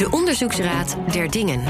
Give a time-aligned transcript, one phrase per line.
[0.00, 1.62] De Onderzoeksraad der Dingen.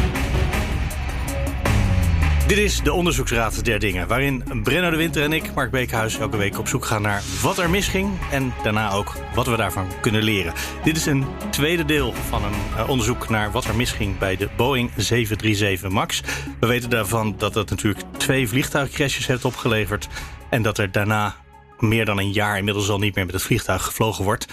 [2.46, 6.36] Dit is de Onderzoeksraad der Dingen, waarin Brenno de Winter en ik, Mark Beekhuis, elke
[6.36, 10.22] week op zoek gaan naar wat er misging en daarna ook wat we daarvan kunnen
[10.22, 10.52] leren.
[10.84, 14.48] Dit is een tweede deel van een eh, onderzoek naar wat er misging bij de
[14.56, 16.22] Boeing 737 MAX.
[16.60, 20.08] We weten daarvan dat het natuurlijk twee vliegtuigcrashes heeft opgeleverd
[20.50, 21.36] en dat er daarna
[21.78, 24.46] meer dan een jaar inmiddels al niet meer met het vliegtuig gevlogen wordt.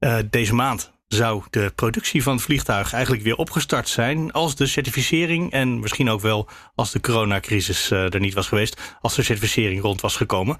[0.00, 4.66] Uh, deze maand zou de productie van het vliegtuig eigenlijk weer opgestart zijn als de
[4.66, 9.22] certificering en misschien ook wel als de coronacrisis uh, er niet was geweest, als de
[9.22, 10.56] certificering rond was gekomen.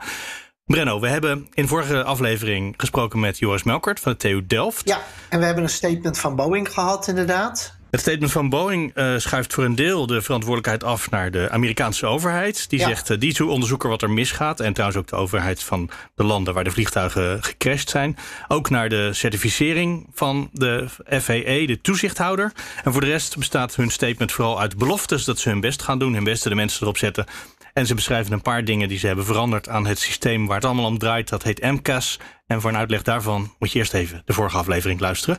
[0.66, 4.88] Brenno, we hebben in vorige aflevering gesproken met Joris Melkert van de TU Delft.
[4.88, 7.73] Ja, en we hebben een statement van Boeing gehad, inderdaad.
[7.94, 12.06] Het statement van Boeing uh, schuift voor een deel de verantwoordelijkheid af naar de Amerikaanse
[12.06, 12.70] overheid.
[12.70, 14.60] Die zegt, uh, die is onderzoeker wat er misgaat.
[14.60, 18.16] En trouwens ook de overheid van de landen waar de vliegtuigen gecrashed zijn.
[18.48, 22.52] Ook naar de certificering van de FAA, de toezichthouder.
[22.84, 25.98] En voor de rest bestaat hun statement vooral uit beloftes dat ze hun best gaan
[25.98, 26.14] doen.
[26.14, 27.26] Hun beste de mensen erop zetten.
[27.72, 30.64] En ze beschrijven een paar dingen die ze hebben veranderd aan het systeem waar het
[30.64, 31.28] allemaal om draait.
[31.28, 32.18] Dat heet MCAS.
[32.46, 35.38] En voor een uitleg daarvan moet je eerst even de vorige aflevering luisteren.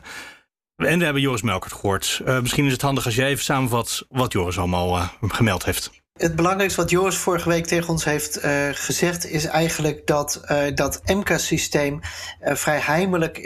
[0.76, 2.22] En we hebben Joris Melkert gehoord.
[2.26, 5.90] Uh, misschien is het handig als jij even samenvat wat Joris allemaal uh, gemeld heeft.
[6.12, 10.40] Het belangrijkste wat Joris vorige week tegen ons heeft uh, gezegd, is eigenlijk dat
[10.74, 12.00] dat MCAS-systeem
[12.40, 13.38] vrij heimelijk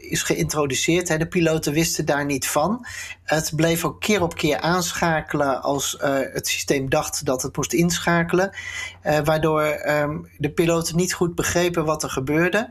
[0.00, 1.08] is geïntroduceerd.
[1.08, 1.18] Hè.
[1.18, 2.86] De piloten wisten daar niet van.
[3.22, 5.96] Het bleef ook keer op keer aanschakelen als
[6.32, 8.56] het systeem dacht dat het moest inschakelen.
[9.24, 12.68] waardoor um, de piloten niet goed begrepen wat er gebeurde.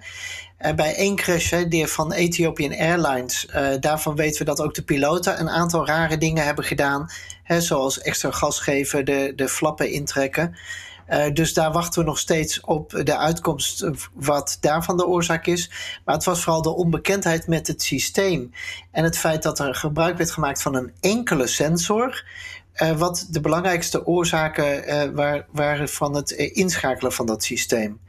[0.64, 4.74] Uh, bij één crash hè, die van Ethiopian Airlines, uh, daarvan weten we dat ook
[4.74, 7.10] de piloten een aantal rare dingen hebben gedaan.
[7.44, 10.56] Hè, zoals extra gas geven, de, de flappen intrekken.
[11.10, 15.72] Uh, dus daar wachten we nog steeds op de uitkomst wat daarvan de oorzaak is.
[16.06, 18.52] Maar het was vooral de onbekendheid met het systeem.
[18.92, 22.26] En het feit dat er gebruik werd gemaakt van een enkele sensor.
[22.98, 25.16] Wat de belangrijkste oorzaken
[25.52, 28.00] waren van het inschakelen van dat systeem.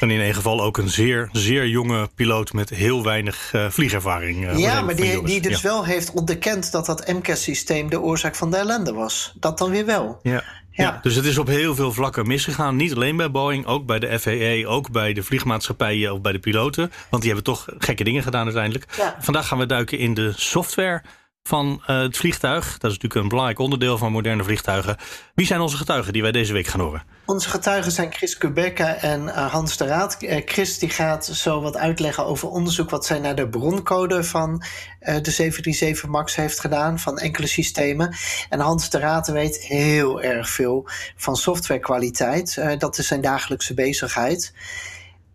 [0.00, 4.50] En in ieder geval ook een zeer, zeer jonge piloot met heel weinig uh, vliegervaring.
[4.50, 5.68] Uh, ja, maar die, die dus ja.
[5.68, 9.32] wel heeft onderkend dat dat MCAS-systeem de oorzaak van de ellende was.
[9.40, 10.18] Dat dan weer wel.
[10.22, 10.32] Ja.
[10.32, 10.84] Ja.
[10.84, 10.98] ja.
[11.02, 12.76] dus het is op heel veel vlakken misgegaan.
[12.76, 16.38] Niet alleen bij Boeing, ook bij de FAA, ook bij de vliegmaatschappijen of bij de
[16.38, 16.92] piloten.
[17.10, 18.84] Want die hebben toch gekke dingen gedaan uiteindelijk.
[18.96, 19.16] Ja.
[19.20, 21.02] Vandaag gaan we duiken in de software
[21.46, 22.64] van uh, het vliegtuig.
[22.64, 24.96] Dat is natuurlijk een belangrijk onderdeel van moderne vliegtuigen.
[25.34, 27.02] Wie zijn onze getuigen die wij deze week gaan horen?
[27.24, 30.16] Onze getuigen zijn Chris Kubecka en uh, Hans de Raad.
[30.20, 34.62] Uh, Chris die gaat zo wat uitleggen over onderzoek wat zij naar de broncode van
[35.00, 38.16] de 737 MAX heeft gedaan, van enkele systemen.
[38.48, 42.60] En Hans de Raad weet heel erg veel van softwarekwaliteit.
[42.78, 44.52] dat is zijn dagelijkse bezigheid.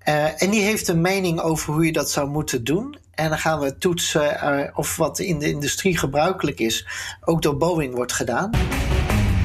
[0.05, 2.97] Uh, en die heeft een mening over hoe je dat zou moeten doen.
[3.11, 6.87] En dan gaan we toetsen uh, of wat in de industrie gebruikelijk is,
[7.21, 8.51] ook door Boeing wordt gedaan.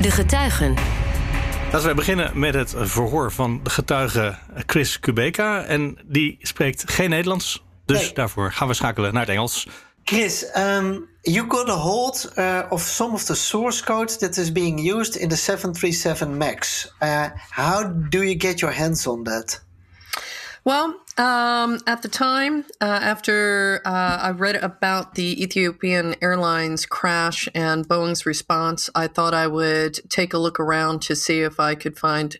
[0.00, 0.74] De getuigen.
[1.72, 5.64] Laten we beginnen met het verhoor van de getuige Chris Kubeka.
[5.64, 8.12] En die spreekt geen Nederlands, dus nee.
[8.12, 9.68] daarvoor gaan we schakelen naar het Engels.
[10.04, 14.52] Chris, um, you got a hold uh, of some of the source code that is
[14.52, 16.92] being used in the 737 MAX.
[17.02, 19.64] Uh, how do you get your hands on that?
[20.66, 27.48] Well, um, at the time, uh, after uh, I read about the Ethiopian Airlines crash
[27.54, 31.76] and Boeing's response, I thought I would take a look around to see if I
[31.76, 32.36] could find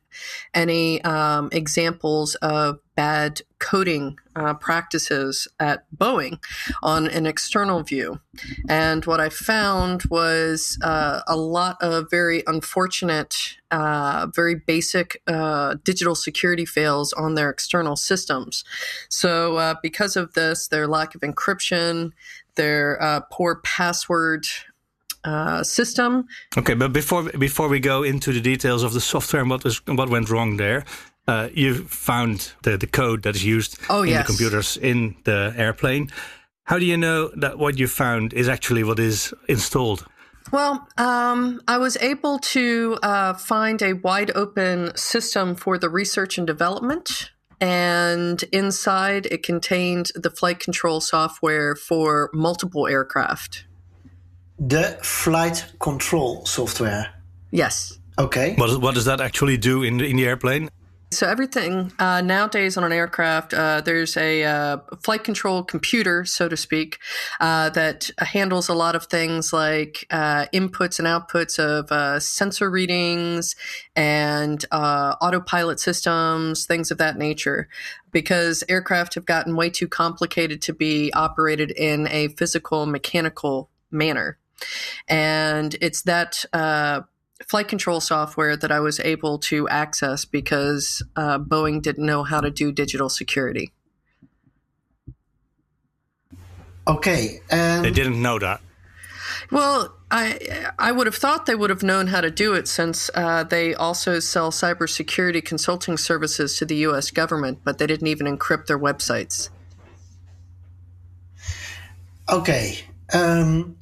[0.55, 6.39] any um, examples of bad coding uh, practices at Boeing
[6.83, 8.21] on an external view.
[8.69, 13.35] And what I found was uh, a lot of very unfortunate,
[13.71, 18.65] uh, very basic uh, digital security fails on their external systems.
[19.09, 22.13] So, uh, because of this, their lack of encryption,
[22.57, 24.47] their uh, poor password
[25.27, 26.27] uh, system.
[26.57, 29.85] Okay, but before before we go into the details of the software and what was
[29.87, 30.85] what went wrong there,
[31.29, 34.27] uh, you found the the code that is used oh, in yes.
[34.27, 36.11] the computers in the airplane.
[36.65, 40.05] How do you know that what you found is actually what is installed?
[40.53, 46.39] Well, um, I was able to uh, find a wide open system for the research
[46.39, 47.31] and development.
[47.61, 53.66] And inside, it contained the flight control software for multiple aircraft.
[54.59, 57.13] The flight control software.
[57.51, 57.99] Yes.
[58.19, 58.55] Okay.
[58.57, 60.71] What, what does that actually do in the, in the airplane?
[61.13, 66.49] So everything uh, nowadays on an aircraft, uh, there's a uh, flight control computer, so
[66.49, 66.99] to speak,
[67.39, 72.69] uh, that handles a lot of things like uh, inputs and outputs of uh, sensor
[72.69, 73.55] readings
[73.95, 77.69] and autopilot systems, things of that nature.
[78.11, 84.39] Because aircraft have gotten way too complicated to be operated in a physical, mechanical manner.
[85.09, 87.03] And it's that uh,
[87.47, 92.41] flight control software that I was able to access because uh, Boeing didn't know how
[92.41, 93.73] to do digital security.
[96.89, 97.41] Okay.
[97.51, 98.61] Um, they didn't know that.
[99.51, 103.11] Well, I I would have thought they would have known how to do it since
[103.15, 107.11] uh, they also sell cybersecurity consulting services to the U.S.
[107.11, 109.51] government, but they didn't even encrypt their websites.
[112.29, 112.79] Okay,
[113.13, 113.76] um,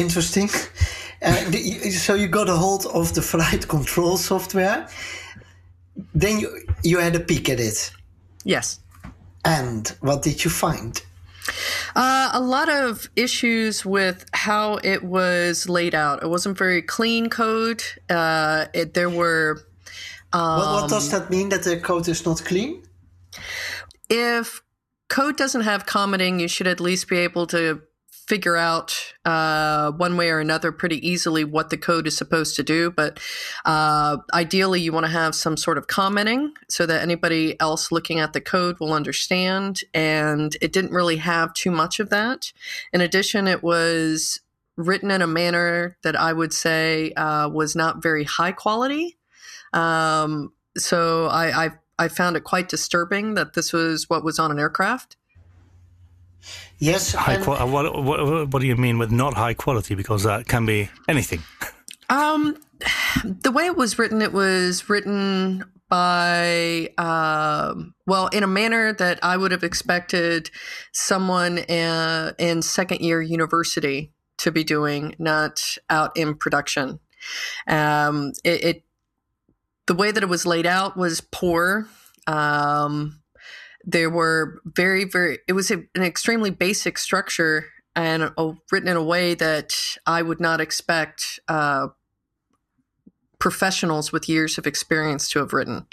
[0.00, 0.48] interesting.
[1.22, 1.52] Uh,
[1.90, 4.88] so you got a hold of the flight control software.
[6.14, 6.48] Then you
[6.82, 7.92] you had a peek at it.
[8.44, 8.80] Yes.
[9.44, 11.00] And what did you find?
[11.96, 16.22] Uh, a lot of issues with how it was laid out.
[16.22, 17.82] It wasn't very clean code.
[18.08, 19.66] Uh, it, there were.
[20.32, 22.82] Um, what, what does that mean that the code is not clean?
[24.08, 24.62] If
[25.08, 27.82] code doesn't have commenting, you should at least be able to
[28.30, 32.62] figure out uh, one way or another pretty easily what the code is supposed to
[32.62, 32.88] do.
[32.88, 33.18] But
[33.64, 38.20] uh, ideally, you want to have some sort of commenting so that anybody else looking
[38.20, 39.80] at the code will understand.
[39.92, 42.52] And it didn't really have too much of that.
[42.92, 44.38] In addition, it was
[44.76, 49.18] written in a manner that I would say uh, was not very high quality.
[49.72, 54.52] Um, so I, I I found it quite disturbing that this was what was on
[54.52, 55.16] an aircraft.
[56.78, 57.12] Yes.
[57.12, 59.94] High qual- what, what, what do you mean with not high quality?
[59.94, 61.42] Because that can be anything.
[62.10, 62.56] Um,
[63.22, 67.74] the way it was written, it was written by uh,
[68.06, 70.50] well in a manner that I would have expected
[70.92, 76.98] someone uh, in second year university to be doing, not out in production.
[77.68, 78.84] Um, it, it
[79.86, 81.88] the way that it was laid out was poor.
[82.26, 83.19] Um,
[83.84, 87.66] there were very, very, it was a, an extremely basic structure
[87.96, 89.74] and a, written in a way that
[90.06, 91.88] I would not expect uh,
[93.38, 95.86] professionals with years of experience to have written.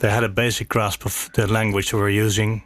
[0.00, 2.64] They had a basic grasp of the language they were using.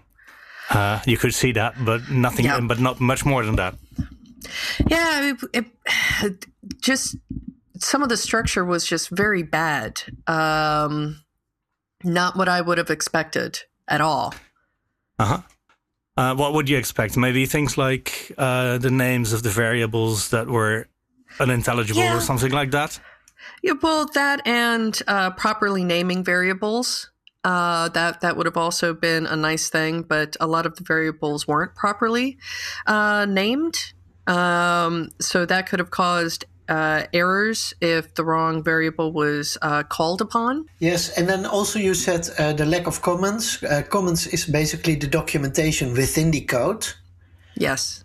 [0.70, 2.60] Uh, you could see that, but nothing, yeah.
[2.60, 3.74] but not much more than that.
[4.86, 5.66] Yeah, it,
[6.22, 6.46] it,
[6.80, 7.16] just
[7.76, 10.02] some of the structure was just very bad.
[10.26, 11.22] Um,
[12.04, 14.34] not what I would have expected at all.
[15.18, 15.40] Uh-huh.
[16.16, 17.16] Uh, what would you expect?
[17.16, 20.88] Maybe things like uh, the names of the variables that were
[21.38, 22.16] unintelligible yeah.
[22.16, 22.98] or something like that?
[23.62, 27.10] Yeah, well, that and uh, properly naming variables.
[27.44, 30.82] Uh, that that would have also been a nice thing, but a lot of the
[30.82, 32.36] variables weren't properly
[32.86, 33.92] uh, named.
[34.26, 40.20] Um, so that could have caused uh, errors if the wrong variable was uh, called
[40.20, 40.66] upon.
[40.78, 43.62] Yes, and then also you said uh, the lack of comments.
[43.62, 46.86] Uh, comments is basically the documentation within the code.
[47.56, 48.04] Yes.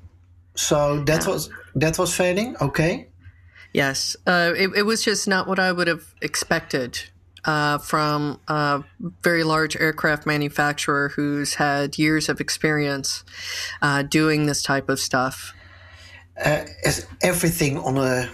[0.55, 2.55] So that was that was failing.
[2.61, 3.07] Okay.
[3.73, 7.09] Yes, uh, it, it, was just not what I would have expected
[7.43, 8.83] uh, from a
[9.23, 13.23] very large aircraft manufacturer who's had years of experience
[14.09, 15.55] doing this type of stuff.
[16.37, 18.29] everything on a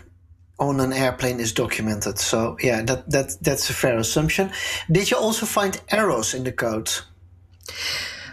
[0.59, 2.19] on an airplane is documented.
[2.19, 4.51] So yeah, that that that's a fair assumption.
[4.91, 6.91] Did you also find errors in the code?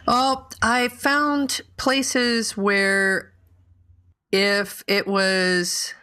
[0.07, 3.33] Well, I found places where
[4.33, 5.95] if it was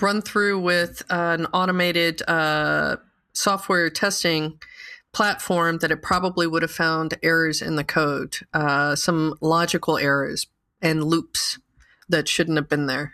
[0.00, 2.96] run through with an automated uh,
[3.32, 4.58] software testing
[5.12, 10.48] platform, that it probably would have found errors in the code, uh, some logical errors
[10.82, 11.58] and loops
[12.08, 13.12] that shouldn't have been there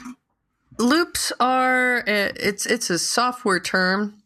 [0.78, 4.22] loops are it's it's a software term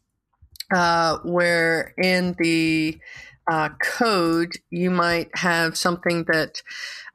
[0.75, 2.99] uh, where in the
[3.51, 6.63] uh, code you might have something that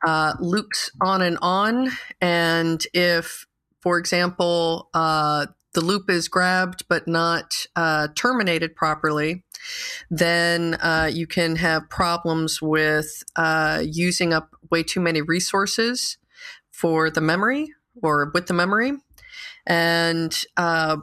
[0.06, 1.90] uh, loops on and on,
[2.22, 3.48] and if,
[3.82, 9.44] for example, uh, the loop is grabbed but not uh, terminated properly,
[10.10, 13.24] then uh, you can have problems with
[13.82, 16.18] using up way too many resources
[16.72, 17.68] for the memory
[18.02, 18.94] or with the memory
[19.66, 20.98] and uh,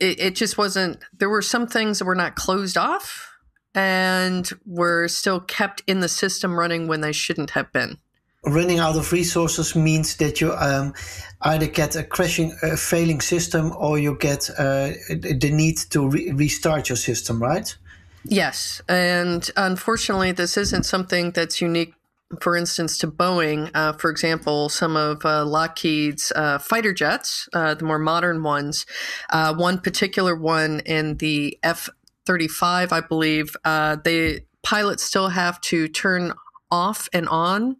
[0.00, 0.98] it, it just wasn't.
[1.18, 3.32] There were some things that were not closed off
[3.74, 7.98] and were still kept in the system running when they shouldn't have been.
[8.44, 10.94] Running out of resources means that you um,
[11.42, 16.30] either get a crashing, a failing system, or you get uh, the need to re-
[16.32, 17.76] restart your system, right?
[18.24, 21.94] Yes, and unfortunately, this isn't something that's unique
[22.40, 27.74] for instance, to Boeing, uh, for example, some of uh, Lockheed's uh, fighter jets, uh,
[27.74, 28.84] the more modern ones,
[29.30, 31.88] uh, one particular one in the F
[32.26, 36.32] 35, I believe, uh, the pilots still have to turn
[36.70, 37.76] off and on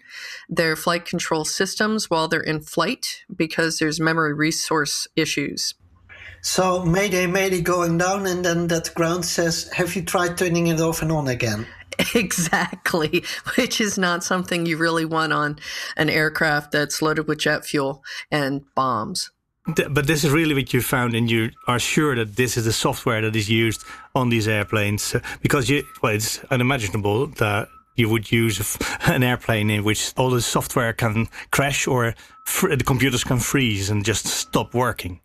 [0.48, 5.74] their flight control systems while they're in flight because there's memory resource issues.
[6.42, 10.80] So Mayday, Mayday going down, and then that ground says, "Have you tried turning it
[10.80, 11.66] off and on again?"
[12.14, 13.24] Exactly,
[13.56, 15.58] which is not something you really want on
[15.96, 19.30] an aircraft that's loaded with jet fuel and bombs.
[19.66, 22.72] But this is really what you found, and you are sure that this is the
[22.72, 23.84] software that is used
[24.14, 29.68] on these airplanes uh, because you, well, it's unimaginable that you would use an airplane
[29.70, 32.14] in which all the software can crash or
[32.62, 35.20] the computers can freeze and just stop working.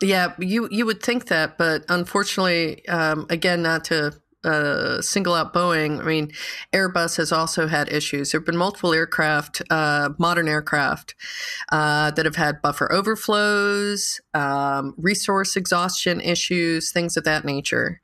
[0.00, 4.12] Yeah, you you would think that, but unfortunately, um, again, not to
[4.44, 6.00] uh, single out Boeing.
[6.00, 6.32] I mean,
[6.72, 8.32] Airbus has also had issues.
[8.32, 11.14] There have been multiple aircraft, uh, modern aircraft,
[11.70, 18.00] uh, that have had buffer overflows, um, resource exhaustion issues, things of that nature,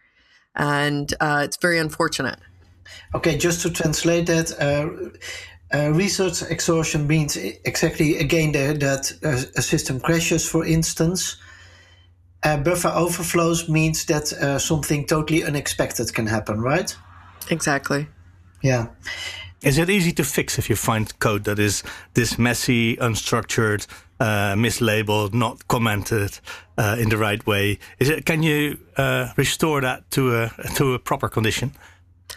[0.54, 2.38] and uh, it's very unfortunate.
[3.14, 4.52] Okay, just to translate that.
[4.60, 5.10] Uh,
[5.70, 9.12] uh, resource exhaustion means exactly again that
[9.56, 11.47] a system crashes, for instance, uh,
[12.42, 16.94] buffer overflows means that uh, something totally unexpected can happen, right?
[17.50, 18.08] Exactly.
[18.62, 18.88] Yeah.
[19.62, 21.82] Is it easy to fix if you find code that is
[22.14, 23.86] this messy, unstructured,
[24.20, 26.38] uh, mislabeled, not commented
[26.76, 27.78] uh, in the right way?
[27.98, 28.24] Is it?
[28.24, 31.72] Can you uh, restore that to a to a proper condition?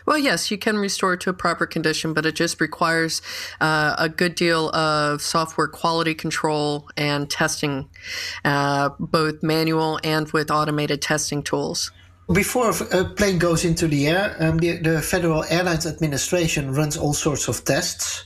[0.05, 3.21] Well, yes, you can restore it to a proper condition, but it just requires
[3.59, 7.89] uh, a good deal of software quality control and testing,
[8.43, 11.91] uh, both manual and with automated testing tools.
[12.31, 17.13] Before a plane goes into the air, um, the, the Federal Airlines Administration runs all
[17.13, 18.25] sorts of tests.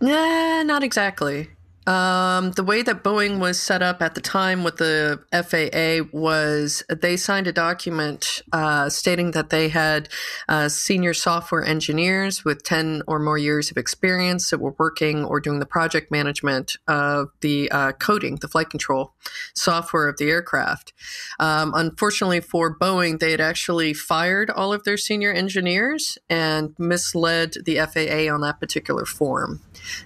[0.00, 1.48] Nah, not exactly.
[1.86, 6.82] Um, the way that Boeing was set up at the time with the FAA was
[6.88, 10.08] they signed a document uh, stating that they had
[10.48, 15.38] uh, senior software engineers with 10 or more years of experience that were working or
[15.38, 19.12] doing the project management of the uh, coding, the flight control
[19.54, 20.92] software of the aircraft.
[21.38, 27.54] Um, unfortunately for Boeing, they had actually fired all of their senior engineers and misled
[27.64, 29.62] the FAA on that particular form.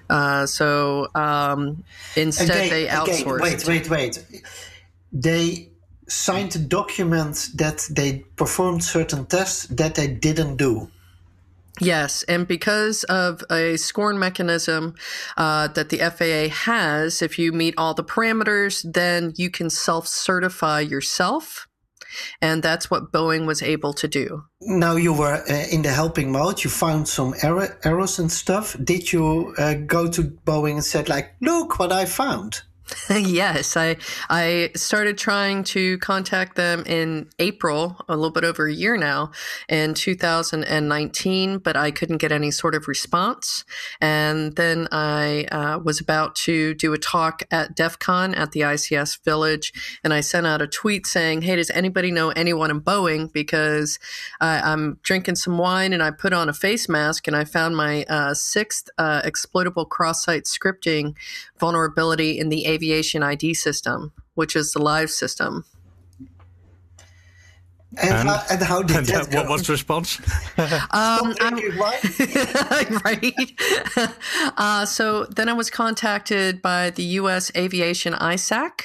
[0.08, 1.84] Uh, so um,
[2.16, 3.64] instead, again, they outsourced.
[3.66, 4.42] Again, wait, wait, wait.
[5.12, 5.70] They
[6.08, 10.90] signed a document that they performed certain tests that they didn't do.
[11.80, 14.94] Yes, and because of a scorn mechanism
[15.38, 20.06] uh, that the FAA has, if you meet all the parameters, then you can self
[20.06, 21.66] certify yourself.
[22.40, 24.45] And that's what Boeing was able to do.
[24.61, 26.62] Now you were uh, in the helping mode.
[26.64, 28.76] You found some error, errors and stuff.
[28.83, 32.62] Did you uh, go to Boeing and said like, "Look what I found"?
[33.11, 33.97] yes, I
[34.28, 39.30] I started trying to contact them in April, a little bit over a year now,
[39.68, 43.64] in 2019, but I couldn't get any sort of response.
[44.00, 48.61] And then I uh, was about to do a talk at DEF CON at the
[48.61, 52.80] ICS Village, and I sent out a tweet saying, "Hey, does anybody know anyone in
[52.80, 53.32] Boeing?
[53.32, 53.99] Because
[54.40, 58.04] I'm drinking some wine and I put on a face mask, and I found my
[58.04, 61.14] uh, sixth uh, exploitable cross-site scripting
[61.59, 65.64] vulnerability in the aviation ID system, which is the live system.
[67.99, 70.20] And, and, how, and how did and that What was the response?
[70.92, 71.35] um,
[73.04, 73.35] right.
[74.56, 77.50] Uh, so then I was contacted by the U.S.
[77.56, 78.82] Aviation ISAC,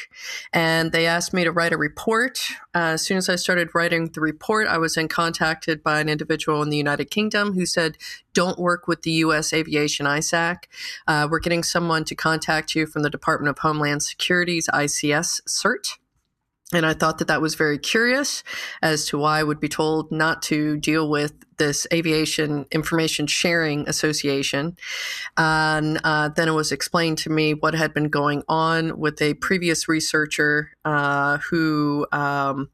[0.53, 2.39] and they asked me to write a report.
[2.74, 6.09] Uh, as soon as I started writing the report, I was then contacted by an
[6.09, 7.97] individual in the United Kingdom who said,
[8.33, 9.53] "Don't work with the U.S.
[9.53, 10.63] Aviation ISAC.
[11.07, 15.97] Uh, we're getting someone to contact you from the Department of Homeland Security's ICS CERT."
[16.74, 18.43] And I thought that that was very curious
[18.81, 23.88] as to why I would be told not to deal with this Aviation Information Sharing
[23.88, 24.75] Association.
[25.38, 29.36] And uh, then it was explained to me what had been going on with a
[29.36, 32.72] previous researcher uh, who um,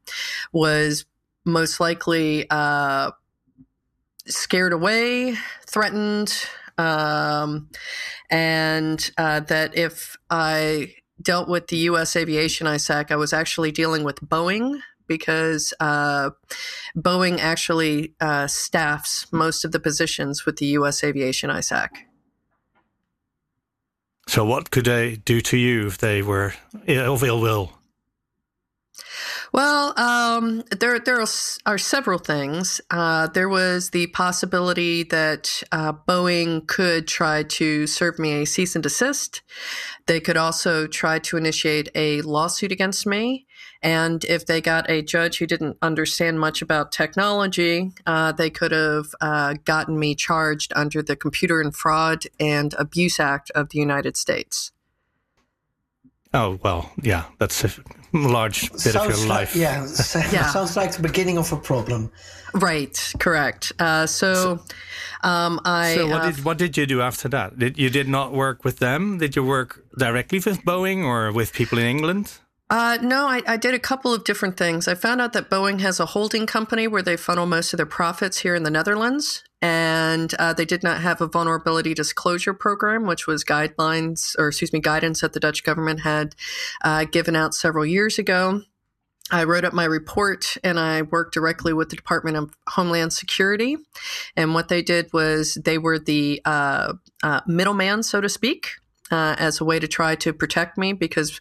[0.52, 1.04] was
[1.44, 3.10] most likely uh,
[4.26, 6.46] scared away, threatened,
[6.78, 7.68] um,
[8.30, 12.16] and uh, that if I dealt with the U.S.
[12.16, 16.30] Aviation ISAC, I was actually dealing with Boeing because uh,
[16.96, 21.04] Boeing actually uh, staffs most of the positions with the U.S.
[21.04, 21.88] Aviation ISAC.
[24.28, 26.54] So, what could they do to you if they were
[26.86, 27.72] ill will?
[29.52, 31.22] Well, um, there there
[31.66, 32.80] are, several things.
[32.90, 38.74] Uh, there was the possibility that uh, Boeing could try to serve me a cease
[38.74, 39.42] and desist.
[40.06, 43.46] They could also try to initiate a lawsuit against me.
[43.82, 48.72] And if they got a judge who didn't understand much about technology, uh, they could
[48.72, 53.78] have uh, gotten me charged under the Computer and Fraud and Abuse Act of the
[53.78, 54.72] United States.
[56.34, 57.70] Oh, well, yeah, that's a
[58.12, 59.54] large bit sounds of your life.
[59.54, 59.82] Like, yeah,
[60.32, 62.10] yeah, sounds like the beginning of a problem.
[62.54, 63.72] Right, correct.
[63.78, 65.94] Uh, so, so, um, I.
[65.94, 67.58] So, what, uh, did, what did you do after that?
[67.58, 69.18] Did you did not work with them?
[69.18, 72.38] Did you work directly with Boeing or with people in England?
[72.70, 74.88] Uh, no, I, I, did a couple of different things.
[74.88, 77.84] I found out that Boeing has a holding company where they funnel most of their
[77.84, 79.44] profits here in the Netherlands.
[79.62, 84.72] And uh, they did not have a vulnerability disclosure program, which was guidelines, or excuse
[84.72, 86.34] me, guidance that the Dutch government had
[86.82, 88.62] uh, given out several years ago.
[89.30, 93.76] I wrote up my report and I worked directly with the Department of Homeland Security.
[94.36, 98.72] And what they did was they were the uh, uh, middleman, so to speak,
[99.12, 101.40] uh, as a way to try to protect me because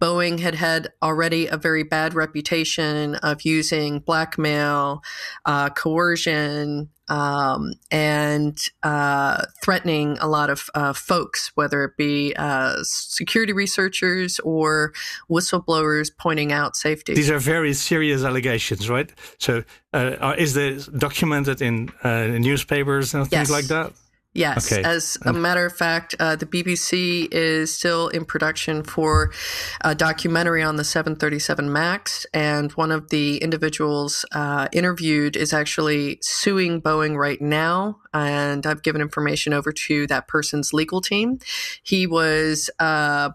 [0.00, 5.02] Boeing had had already a very bad reputation of using blackmail,
[5.44, 12.76] uh, coercion, um, and uh, threatening a lot of uh, folks, whether it be uh,
[12.82, 14.92] security researchers or
[15.28, 17.14] whistleblowers pointing out safety.
[17.14, 19.12] These are very serious allegations, right?
[19.38, 23.50] So, uh, is this documented in uh, newspapers and things yes.
[23.50, 23.92] like that?
[24.38, 24.72] Yes.
[24.72, 24.82] Okay.
[24.82, 29.32] As a matter of fact, uh, the BBC is still in production for
[29.80, 32.24] a documentary on the 737 MAX.
[32.32, 37.98] And one of the individuals uh, interviewed is actually suing Boeing right now.
[38.14, 41.40] And I've given information over to that person's legal team.
[41.82, 43.30] He was uh,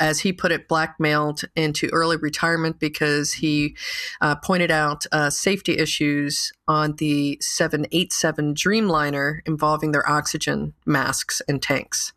[0.00, 3.76] as he put it, blackmailed into early retirement because he
[4.20, 11.62] uh, pointed out uh, safety issues on the 787 Dreamliner involving their oxygen masks and
[11.62, 12.12] tanks.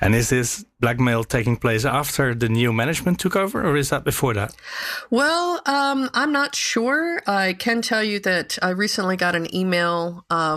[0.00, 4.02] And is this blackmail taking place after the new management took over, or is that
[4.02, 4.54] before that?
[5.10, 7.22] Well, um, I'm not sure.
[7.26, 10.56] I can tell you that I recently got an email uh,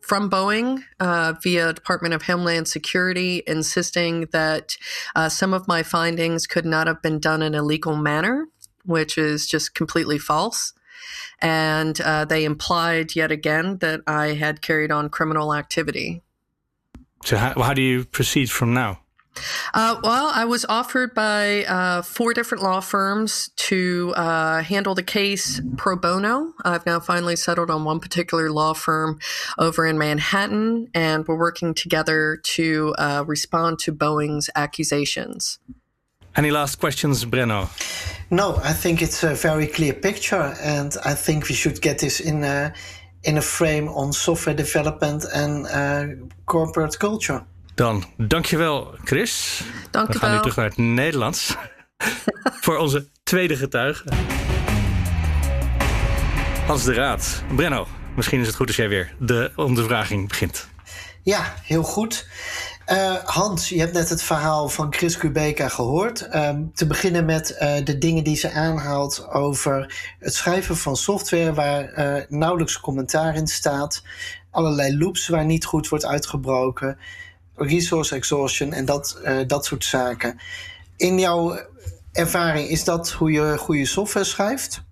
[0.00, 4.76] from Boeing uh, via Department of Homeland Security, insisting that
[5.14, 8.46] uh, some of my findings could not have been done in a legal manner,
[8.84, 10.72] which is just completely false.
[11.40, 16.22] And uh, they implied yet again that I had carried on criminal activity.
[17.24, 19.00] So, how, how do you proceed from now?
[19.72, 25.02] Uh, well, I was offered by uh, four different law firms to uh, handle the
[25.02, 26.52] case pro bono.
[26.64, 29.18] I've now finally settled on one particular law firm
[29.58, 35.58] over in Manhattan, and we're working together to uh, respond to Boeing's accusations.
[36.36, 37.68] Any last questions, Breno?
[38.30, 42.20] No, I think it's a very clear picture, and I think we should get this
[42.20, 42.72] in a,
[43.24, 47.44] in a frame on software development and uh, corporate culture.
[47.80, 49.62] Dan dankjewel, Chris.
[49.90, 51.56] Dank We gaan nu terug naar het Nederlands.
[52.64, 54.04] voor onze tweede getuige.
[56.66, 57.42] Hans de Raad.
[57.56, 60.68] Brenno, misschien is het goed als jij weer de ondervraging begint.
[61.22, 62.28] Ja, heel goed.
[62.86, 66.28] Uh, Hans, je hebt net het verhaal van Chris Kubeka gehoord.
[66.32, 71.54] Uh, te beginnen met uh, de dingen die ze aanhaalt over het schrijven van software
[71.54, 74.02] waar uh, nauwelijks commentaar in staat.
[74.50, 76.98] Allerlei loops waar niet goed wordt uitgebroken
[77.60, 80.40] resource exhaustion en dat, uh, dat soort zaken.
[80.96, 81.58] In jouw
[82.12, 84.82] ervaring, is dat hoe je goede software schrijft?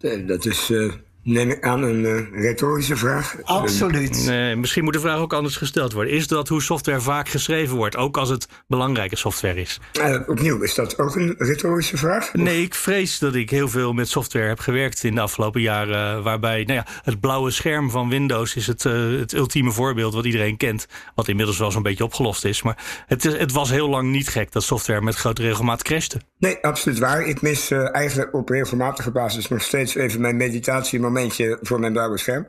[0.00, 0.92] Uh, dat is uh,
[1.24, 3.36] neem ik aan, een uh, retorische vraag.
[3.42, 4.24] Absoluut.
[4.26, 6.12] Nee, misschien moet de vraag ook anders gesteld worden.
[6.12, 9.80] Is dat hoe software vaak geschreven wordt, ook als het belangrijke software is?
[10.00, 12.32] Uh, opnieuw, is dat ook een retorische vraag?
[12.32, 16.22] Nee, ik vrees dat ik heel veel met software heb gewerkt in de afgelopen jaren.
[16.22, 20.24] Waarbij nou ja, het blauwe scherm van Windows is het, uh, het ultieme voorbeeld wat
[20.24, 20.86] iedereen kent.
[21.14, 22.62] Wat inmiddels wel zo'n beetje opgelost is.
[22.62, 26.20] Maar het, is, het was heel lang niet gek dat software met grote regelmaat crashte.
[26.38, 27.26] Nee, absoluut waar.
[27.26, 32.18] Ik mis eigenlijk op regelmatige basis nog steeds even mijn meditatie momentje voor mijn blauwe
[32.18, 32.46] scherm.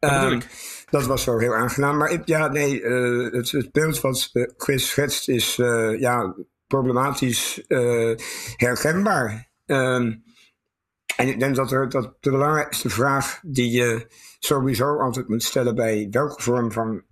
[0.00, 0.40] Uh,
[0.90, 1.96] dat was wel heel aangenaam.
[1.96, 6.34] Maar ik, ja, nee, uh, het, het, beeld wat Chris schetst is uh, ja,
[6.66, 7.64] problematisch
[8.56, 9.50] herkenbaar.
[9.66, 10.24] en
[11.16, 14.06] ik denk dat, er, dat de belangrijkste vraag die je
[14.38, 17.04] sowieso altijd moet stellen bij welke vorm van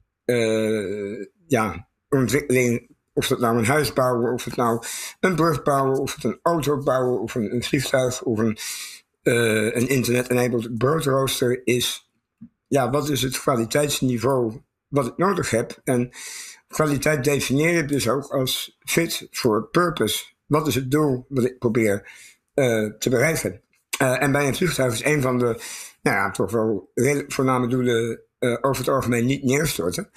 [1.47, 4.85] ja, ontwikkeling of het nou een huis bouwen, of het nou
[5.21, 8.59] een brug bouwen, of het een auto bouwen, of een, een vliegtuig, of een,
[9.25, 12.11] uh, een internet-enabled broodrooster is,
[12.67, 15.81] ja, wat is het kwaliteitsniveau wat ik nodig heb?
[15.85, 16.11] En
[16.69, 20.25] kwaliteit definieer je dus ook als fit for purpose.
[20.47, 22.11] Wat is het doel wat ik probeer
[22.55, 23.63] uh, te bereiken?
[24.03, 25.61] Uh, en bij een vliegtuig is een van de,
[26.03, 28.23] nou ja, toch wel redelijk voorname doelen
[28.61, 30.11] over het algemeen niet neerstorten.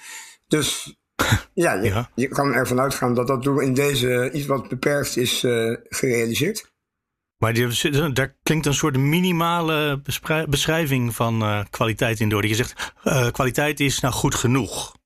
[0.46, 0.98] Dus
[1.54, 2.10] ja, je, ja.
[2.14, 5.40] je kan ervan uitgaan dat dat doel in deze iets wat beperkt is
[5.88, 6.70] gerealiseerd.
[7.38, 7.54] Maar
[8.12, 10.02] daar klinkt een soort minimale
[10.48, 12.40] beschrijving van uh, kwaliteit in door.
[12.40, 14.96] Dat je zegt, uh, kwaliteit is nou goed genoeg.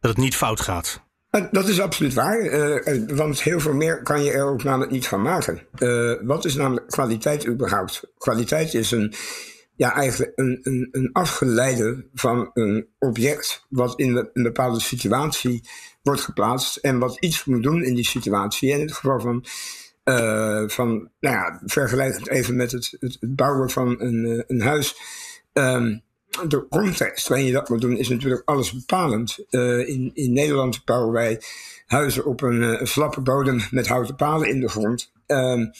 [0.00, 1.02] Dat het niet fout gaat.
[1.50, 5.08] Dat is absoluut waar, uh, want heel veel meer kan je er ook namelijk niet
[5.08, 5.62] van maken.
[6.26, 8.12] wat is namelijk kwaliteit überhaupt?
[8.18, 9.14] Kwaliteit is een,
[9.76, 15.68] ja, eigenlijk een, een, een afgeleide van een object wat in een bepaalde situatie
[16.02, 18.72] wordt geplaatst en wat iets moet doen in die situatie.
[18.72, 19.44] En in het geval van
[20.04, 24.96] uh, van, nou ja, vergelijk even met het, het, bouwen van een, uh, een huis.
[25.52, 26.02] Um,
[26.48, 29.38] de context waarin je dat moet doen is natuurlijk alles bepalend.
[29.50, 31.42] Uh, in, in Nederland bouwen wij
[31.86, 35.12] huizen op een, een slappe bodem met houten palen in de grond.
[35.26, 35.70] Um,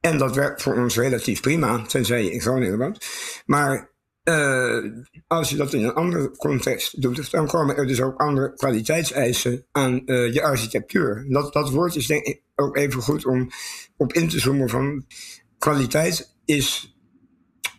[0.00, 3.06] en dat werkt voor ons relatief prima, tenzij je in Groningen woont.
[3.46, 3.88] Maar
[5.26, 9.66] als je dat in een andere context doet, dan komen er dus ook andere kwaliteitseisen
[9.72, 11.26] aan je architectuur.
[11.28, 13.50] Dat, dat woord is denk ik ook even goed om
[13.96, 15.06] op in te zoomen van
[15.58, 16.96] kwaliteit is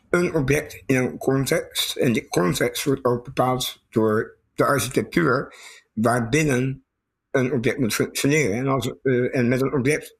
[0.09, 1.95] een object in een context.
[1.95, 5.55] En die context wordt ook bepaald door de architectuur
[5.93, 6.85] waarbinnen
[7.31, 8.55] een object moet functioneren.
[8.55, 10.19] En, als, uh, en met een object,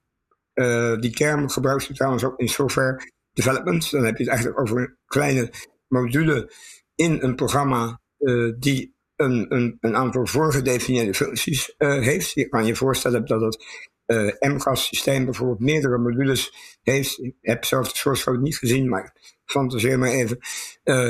[0.99, 4.77] die term gebruikt je trouwens ook in software development, dan heb je het eigenlijk over
[4.77, 5.51] een kleine
[5.87, 6.51] module
[6.95, 12.31] in een programma uh, die een, een, een, aantal voorgedefinieerde functies heeft.
[12.31, 17.19] Je kan je voorstellen dat het uh, MCAS-systeem bijvoorbeeld meerdere modules heeft.
[17.23, 20.37] Ik heb zelf de source code niet gezien, maar fantaseer maar even.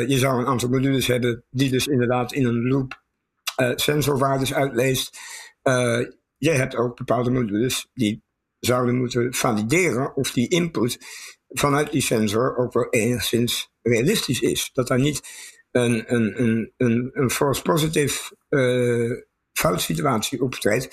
[0.07, 3.01] je zou een aantal modules hebben die dus inderdaad in een loop
[3.75, 5.17] sensorwaardes uitleest.
[6.37, 8.23] je hebt ook bepaalde modules die
[8.59, 10.97] zouden moeten valideren of die input
[11.47, 14.69] vanuit die sensor ook wel enigszins realistisch is.
[14.73, 15.21] Dat daar niet
[15.71, 18.35] een, een, een, een, een false positive
[19.53, 20.89] foutsituatie optreedt.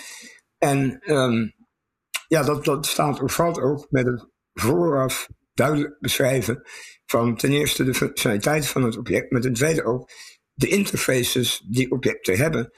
[0.59, 1.55] En um,
[2.29, 6.63] ja, dat, dat staat valt ook met het vooraf duidelijk beschrijven
[7.07, 10.11] van ten eerste de functionaliteit van het object, maar ten tweede ook
[10.53, 12.73] de interfaces die objecten hebben.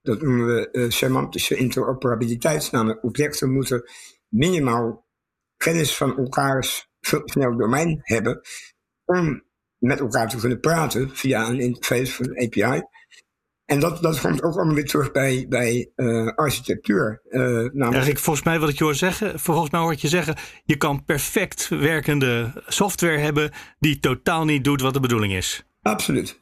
[0.00, 3.90] Dat noemen we uh, semantische interoperabiliteit, namelijk objecten moeten
[4.28, 5.06] minimaal
[5.56, 8.40] kennis van elkaars functioneel domein hebben
[9.04, 9.46] om
[9.78, 12.82] met elkaar te kunnen praten via een interface van een API.
[13.68, 17.20] En dat, dat komt ook allemaal weer terug bij, bij uh, architectuur.
[17.30, 17.82] Uh, namelijk...
[17.82, 20.76] Eigenlijk, volgens mij wat ik je hoor zeggen, volgens mij hoor ik je zeggen, je
[20.76, 25.64] kan perfect werkende software hebben die totaal niet doet wat de bedoeling is.
[25.82, 26.40] Absoluut.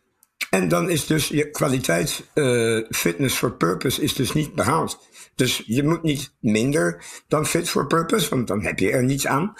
[0.50, 4.98] En dan is dus je kwaliteit, uh, fitness for purpose, is dus niet behaald.
[5.34, 9.26] Dus je moet niet minder dan fit for purpose, want dan heb je er niets
[9.26, 9.52] aan.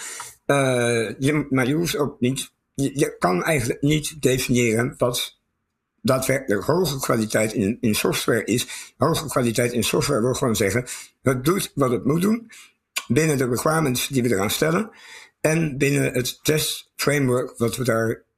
[1.19, 5.37] Je, maar je hoeft ook niet, je, je, kan eigenlijk niet definiëren wat
[6.07, 8.93] daadwerkelijk hoge kwaliteit in, in software is.
[8.97, 10.87] Hoge kwaliteit in software wil gewoon zeggen,
[11.23, 12.51] het doet wat het moet doen,
[13.09, 14.91] binnen de requirements die we eraan stellen,
[15.41, 17.85] en binnen het test framework wat we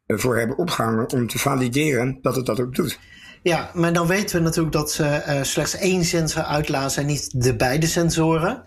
[0.06, 2.98] daarvoor hebben opgehangen om te valideren dat het dat ook doet.
[3.42, 7.42] Ja, maar dan weten we natuurlijk dat ze uh, slechts één sensor uitlazen en niet
[7.42, 8.62] de beide sensoren.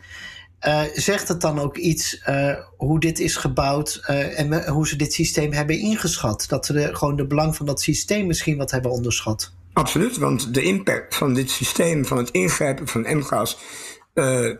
[0.67, 4.95] Uh, zegt het dan ook iets uh, hoe dit is gebouwd uh, en hoe ze
[4.95, 6.45] dit systeem hebben ingeschat?
[6.47, 9.53] Dat ze gewoon de belang van dat systeem misschien wat hebben onderschat?
[9.73, 13.57] Absoluut, want de impact van dit systeem, van het ingrijpen van MGAS,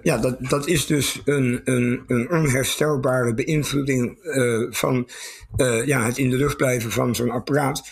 [0.02, 4.18] ja, dat, dat is dus een, een, een onherstelbare beïnvloeding
[4.70, 5.10] van
[5.86, 7.90] ja, het in de lucht blijven van zo'n apparaat.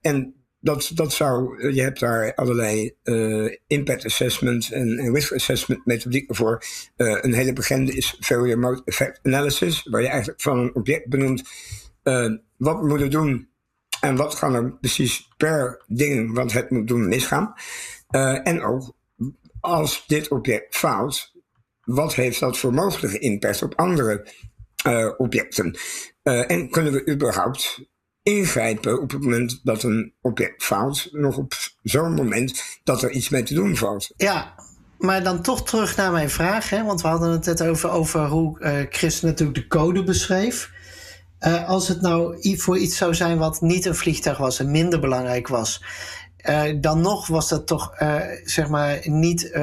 [0.00, 6.34] en dat, dat zou, je hebt daar allerlei uh, impact assessment en, risk assessment methodieken
[6.34, 6.62] voor.
[6.96, 11.08] Uh, een hele bekende is failure mode effect analysis, waar je eigenlijk van een object
[11.08, 11.42] benoemt
[12.56, 13.48] wat we moeten doen
[14.00, 17.52] en wat kan er precies per ding wat het moet doen misgaan.
[18.42, 18.96] en ook
[19.60, 21.32] als dit object faalt,
[21.84, 24.26] wat heeft dat voor mogelijke impact op andere
[25.16, 25.78] objecten?
[26.22, 27.88] en kunnen we überhaupt
[28.28, 33.28] ingrijpen op het moment dat een object faalt, nog op zo'n moment dat er iets
[33.28, 34.10] mee te doen valt.
[34.16, 34.54] Ja,
[34.98, 36.84] maar dan toch terug naar mijn vraag, hè?
[36.84, 40.70] want we hadden het net over, over hoe uh, Chris natuurlijk de code beschreef.
[41.40, 45.00] Uh, als het nou voor iets zou zijn wat niet een vliegtuig was en minder
[45.00, 45.84] belangrijk was,
[46.48, 47.92] uh, dan nog was dat toch
[48.44, 49.58] zeg maar niet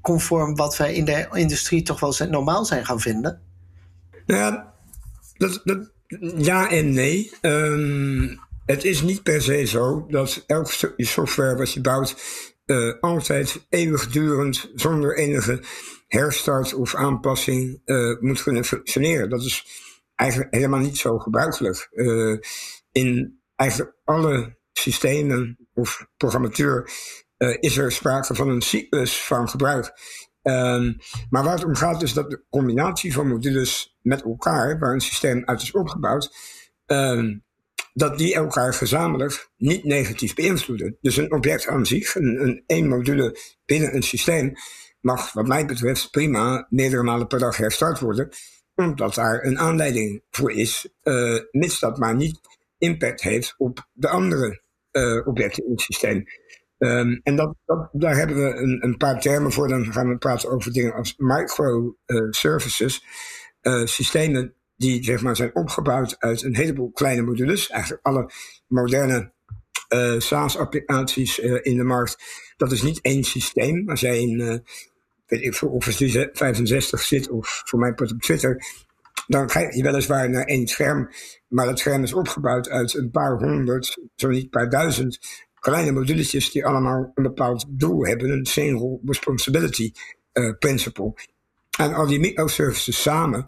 [0.00, 3.40] conform wat wij in de industrie toch wel normaal zijn gaan vinden?
[4.26, 4.74] Nou ja,
[5.36, 5.90] dat, dat,
[6.36, 7.30] ja en nee.
[7.42, 12.16] Um, het is niet per se zo dat elk software wat je bouwt
[12.66, 15.62] uh, altijd eeuwigdurend zonder enige
[16.06, 19.30] herstart of aanpassing uh, moet kunnen functioneren.
[19.30, 19.66] Dat is
[20.14, 21.88] eigenlijk helemaal niet zo gebruikelijk.
[21.92, 22.38] Uh,
[22.92, 26.90] in eigenlijk alle systemen of programmatuur
[27.60, 29.92] is er sprake van een cyclus van gebruik.
[30.48, 30.92] Ehm,
[31.30, 35.00] maar waar het om gaat is dat de combinatie van modules met elkaar, waar een
[35.00, 36.36] systeem uit is opgebouwd,
[36.86, 37.38] ehm,
[37.92, 40.96] dat die elkaar gezamenlijk niet negatief beïnvloeden.
[41.00, 44.52] Dus een object aan zich, een, een één module binnen een systeem,
[45.00, 48.28] mag wat mij betreft prima meerdere malen per dag herstart worden,
[48.74, 52.40] omdat daar een aanleiding voor is, uh, mits dat maar niet
[52.78, 56.24] impact heeft op de andere uh, objecten in het systeem.
[56.78, 59.68] Um, en dat, dat, daar hebben we een, een, paar termen voor.
[59.68, 63.04] Dan gaan we praten over dingen als microservices.
[63.62, 67.68] Uh, systemen die zeg maar, zijn opgebouwd uit een heleboel kleine modules.
[67.70, 68.30] Eigenlijk alle
[68.66, 69.32] moderne
[69.94, 72.16] uh, SaaS-applicaties uh, in de markt.
[72.56, 73.90] Dat is niet één systeem.
[73.90, 74.62] Als jij in,
[75.26, 78.62] weet ik veel, Office 65 zit of voor mij op Twitter,
[79.26, 81.10] dan krijg je weliswaar naar één scherm.
[81.48, 85.92] Maar dat scherm is opgebouwd uit een paar honderd, zo niet een paar duizend kleine
[85.92, 88.30] moduletjes die allemaal een bepaald doel hebben.
[88.30, 89.92] Een single responsibility
[90.58, 91.14] principle.
[91.78, 93.46] En al die microservices samen,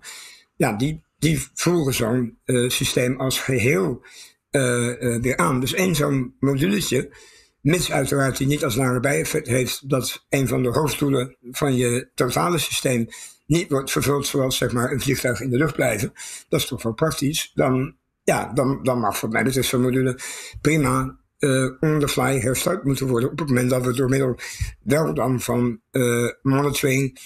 [0.56, 4.02] ja, die die voeren zo'n uh, systeem als geheel
[4.50, 5.60] uh, weer aan.
[5.60, 7.14] Dus één zo'n moduletje,
[7.60, 12.10] mits uiteraard die niet als lange bijeffect heeft dat een van de hoofddoelen van je
[12.14, 13.06] totale systeem
[13.46, 16.12] niet wordt vervuld zoals zeg maar een vliegtuig in de lucht blijven,
[16.48, 20.18] dat is toch wel praktisch, dan, ja, dan, dan mag voor mij betreft zo'n module
[20.60, 24.38] prima uh, on the fly herstart moeten worden op het moment dat we door middel
[24.82, 27.18] wel dan van uh, monitoring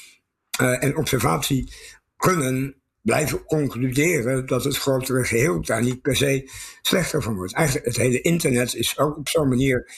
[0.60, 1.72] uh, en observatie
[2.16, 6.50] kunnen blijven concluderen dat het grotere geheel daar niet per se
[6.82, 7.54] slechter van wordt.
[7.54, 9.90] Eigenlijk het hele internet is ook op zo'n manier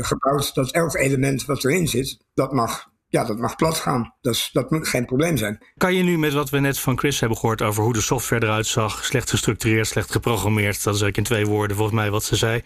[0.00, 4.14] gebouwd dat elk element wat erin zit, dat mag, ja, dat mag plat gaan.
[4.20, 5.58] Dat, dat moet geen probleem zijn.
[5.76, 8.46] Kan je nu met wat we net van Chris hebben gehoord over hoe de software
[8.46, 12.24] eruit zag, slecht gestructureerd, slecht geprogrammeerd, dat is ook in twee woorden volgens mij wat
[12.24, 12.62] ze zei.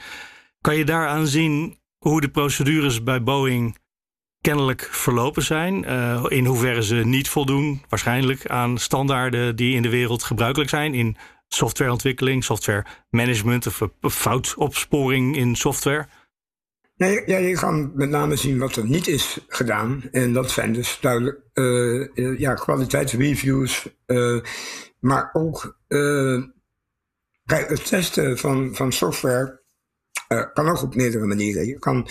[0.60, 3.78] Kan je daaraan zien hoe de procedures bij Boeing
[4.40, 5.84] kennelijk verlopen zijn.
[5.84, 10.94] Uh, in hoeverre ze niet voldoen, waarschijnlijk, aan standaarden die in de wereld gebruikelijk zijn.
[10.94, 11.16] In
[11.48, 13.66] softwareontwikkeling, software management
[14.00, 16.08] of foutopsporing in software.
[16.96, 20.02] Nee, ja, je kan met name zien wat er niet is gedaan.
[20.10, 23.88] En dat zijn dus duidelijk uh, ja, kwaliteitsreviews.
[25.00, 25.78] Maar ook
[27.44, 29.57] kijk, het testen van, van software
[30.52, 31.66] kan ook op meerdere manieren.
[31.66, 32.08] Je kan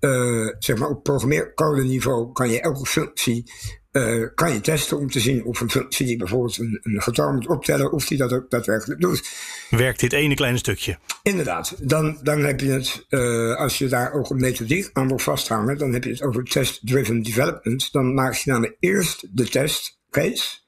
[0.00, 3.52] uh, zeg maar op programmeercode niveau kan je elke functie
[3.92, 7.32] uh, kan je testen om te zien of een functie die bijvoorbeeld een, een getal
[7.32, 9.30] moet optellen, of die dat ook daadwerkelijk doet.
[9.70, 10.98] Werkt dit ene kleine stukje?
[11.22, 11.74] Inderdaad.
[11.80, 15.78] Dan, dan heb je het, uh, als je daar ook een methodiek aan wil vasthangen,
[15.78, 17.92] dan heb je het over test-driven development.
[17.92, 20.66] Dan maak je namelijk eerst de test case.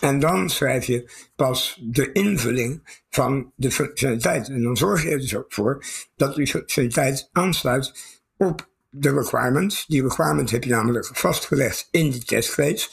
[0.00, 4.48] En dan schrijf je pas de invulling van de functionaliteit.
[4.48, 5.84] En dan zorg je er dus ook voor
[6.16, 7.92] dat die functionaliteit aansluit
[8.36, 9.86] op de requirements.
[9.86, 12.88] Die requirements heb je namelijk vastgelegd in die testcase.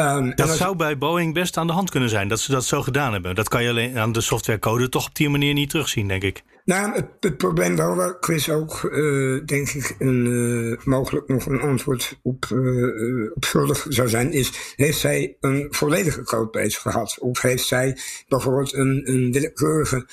[0.00, 2.82] Um, dat zou bij Boeing best aan de hand kunnen zijn, dat ze dat zo
[2.82, 3.34] gedaan hebben.
[3.34, 6.42] Dat kan je alleen aan de softwarecode toch op die manier niet terugzien, denk ik.
[6.64, 11.46] Nou, het, het probleem wel waar Chris ook, uh, denk ik, een, uh, mogelijk nog
[11.46, 17.18] een antwoord op, uh, op schuldig zou zijn, is: heeft zij een volledige codebase gehad?
[17.18, 20.06] Of heeft zij bijvoorbeeld een, een willekeurige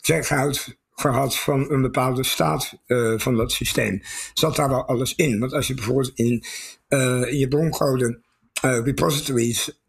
[0.00, 2.72] checkout gehad van een bepaalde staat
[3.16, 4.02] van dat systeem.
[4.34, 5.38] Zat daar wel alles in?
[5.38, 6.44] Want als je bijvoorbeeld in,
[7.38, 8.20] je broncode
[8.60, 9.82] repositories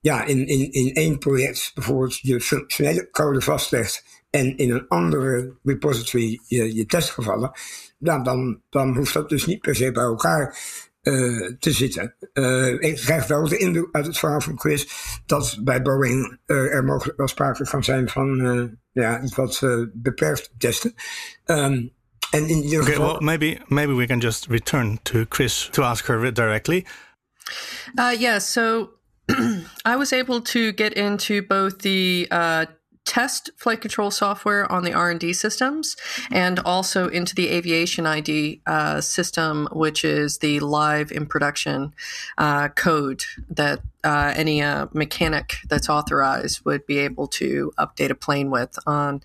[0.00, 5.56] ja, in, in, in één project bijvoorbeeld je functionele code vastlegt en in een andere
[5.62, 7.50] repository je, je testgevallen,
[7.98, 10.58] dan, dan, dan hoeft dat dus niet per se bij elkaar
[11.02, 12.14] uh, te zitten.
[12.32, 14.88] Uh, ik krijg wel de indruk uit het verhaal van Chris
[15.26, 19.60] dat bij Boeing uh, er mogelijk wel sprake kan zijn van ja, iets wat
[19.92, 20.94] beperkt testen.
[21.46, 21.92] Um,
[22.30, 23.04] and in ieder geval.
[23.04, 26.84] Okay, well, maybe maybe we can just return to Chris to ask her directly.
[27.96, 28.90] Uh, yeah, so
[29.84, 32.66] I was able to get into both the uh,
[33.08, 35.96] test flight control software on the R&D systems
[36.30, 41.94] and also into the aviation ID uh, system, which is the live in production
[42.36, 48.14] uh, code that uh, any uh, mechanic that's authorized would be able to update a
[48.14, 49.22] plane with on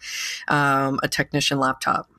[0.47, 2.09] um, a technician laptop.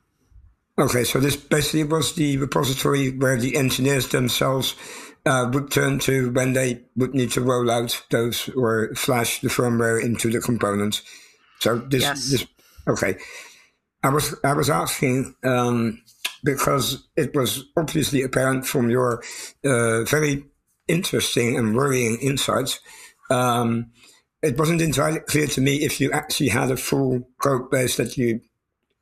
[0.76, 4.74] Okay, so this basically was the repository where the engineers themselves
[5.26, 9.48] uh, would turn to when they would need to roll out those or flash the
[9.48, 11.02] firmware into the components.
[11.60, 12.30] So this, yes.
[12.30, 12.46] this
[12.87, 13.16] okay.
[14.02, 16.02] I was I was asking um,
[16.42, 19.22] because it was obviously apparent from your
[19.64, 20.44] uh, very
[20.88, 22.80] interesting and worrying insights.
[23.30, 23.92] Um,
[24.42, 28.18] it wasn't entirely clear to me if you actually had a full code base that
[28.18, 28.40] you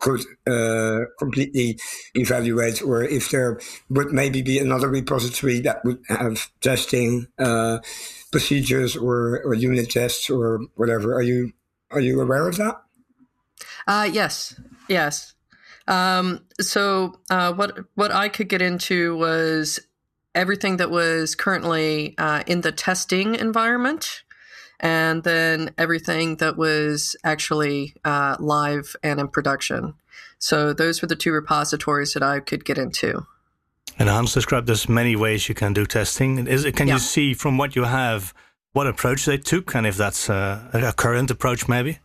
[0.02, 1.78] could uh, completely
[2.14, 7.78] evaluate, or if there would maybe be another repository that would have testing uh,
[8.32, 11.14] procedures or, or unit tests or whatever.
[11.14, 11.52] Are you
[11.92, 12.82] are you aware of that?
[13.86, 15.34] Uh, yes, yes.
[15.86, 19.78] Um, so uh, what what I could get into was
[20.34, 24.24] everything that was currently uh, in the testing environment,
[24.82, 29.94] and then everything that was actually uh, live and in production.
[30.38, 33.24] So those were the two repositories that I could get into.
[33.98, 36.46] And Hans described there's many ways you can do testing.
[36.48, 36.94] Is it, can yeah.
[36.94, 38.34] you see from what you have
[38.72, 41.98] what approach they took, and if that's uh, a current approach, maybe?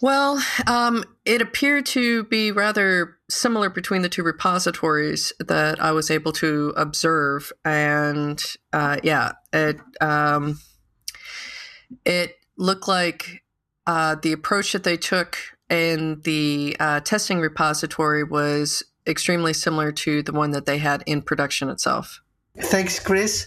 [0.00, 6.10] Well, um, it appeared to be rather similar between the two repositories that I was
[6.10, 10.58] able to observe, and uh, yeah, it um,
[12.04, 13.42] it looked like
[13.86, 15.38] uh, the approach that they took
[15.70, 21.22] in the uh, testing repository was extremely similar to the one that they had in
[21.22, 22.20] production itself.
[22.58, 23.46] Thanks, Chris.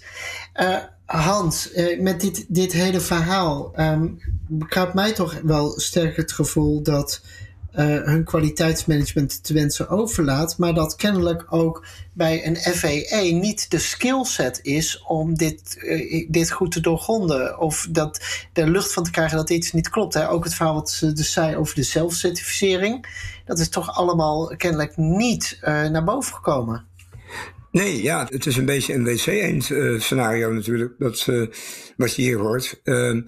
[0.55, 4.19] Uh, Hans, uh, met dit, dit hele verhaal um,
[4.59, 7.21] gaat mij toch wel sterk het gevoel dat
[7.75, 13.79] uh, hun kwaliteitsmanagement te wensen overlaat, maar dat kennelijk ook bij een FAA niet de
[13.79, 17.59] skillset is om dit, uh, dit goed te doorgronden.
[17.59, 20.13] Of dat er lucht van te krijgen dat iets niet klopt.
[20.13, 20.29] Hè.
[20.29, 23.05] Ook het verhaal wat ze dus zei over de zelfcertificering,
[23.45, 26.89] dat is toch allemaal kennelijk niet uh, naar boven gekomen.
[27.71, 31.25] Nee, ja, het is een beetje een wc-eend-scenario natuurlijk, dat,
[31.97, 32.79] wat je hier hoort.
[32.83, 33.21] Ehm,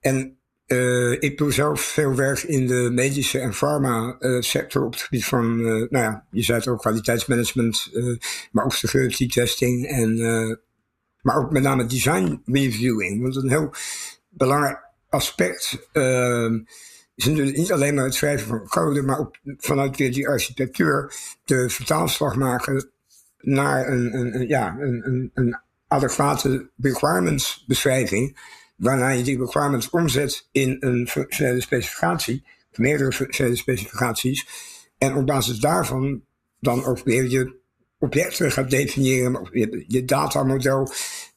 [0.00, 0.39] en
[0.72, 5.02] uh, ik doe zelf veel werk in de medische en farma uh, sector op het
[5.02, 7.90] gebied van, uh, nou ja, je zei het ook kwaliteitsmanagement,
[8.52, 10.16] maar ook security testing en,
[11.22, 13.22] maar ook met name design reviewing.
[13.22, 13.74] Want een heel
[14.28, 14.78] belangrijk
[15.08, 15.88] aspect
[17.14, 21.12] is natuurlijk niet alleen maar het schrijven van code, maar ook vanuit weer die architectuur
[21.44, 22.90] de vertaalslag maken
[23.38, 28.38] naar een, een, een ja, een, een, een adequate requirements beschrijving
[28.80, 34.46] waarna je die requirements omzet in een functionele specificatie, meerdere functionele specificaties,
[34.98, 36.22] en op basis daarvan
[36.60, 37.58] dan ook weer je
[37.98, 40.92] objecten gaat definiëren, je, je datamodel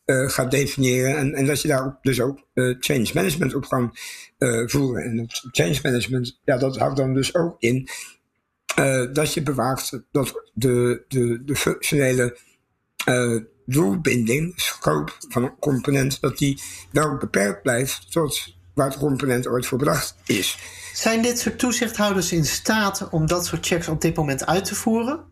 [0.05, 3.97] uh, gaat definiëren en, en dat je daar dus ook uh, change management op kan
[4.37, 5.03] uh, voeren.
[5.03, 7.89] En dat change management, ja, dat houdt dan dus ook in
[9.13, 12.37] dat je bewaakt dat de, de, de functionele
[13.65, 19.65] doelbinding, scope van een component, dat die wel beperkt blijft tot waar het component ooit
[19.65, 20.57] voor bedacht is.
[20.93, 24.75] Zijn dit soort toezichthouders in staat om dat soort checks op dit moment uit te
[24.75, 25.31] voeren?